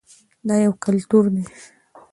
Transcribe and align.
دا 0.47 0.55
یو 0.65 0.73
کلتور 0.83 1.25
دی. 1.33 1.43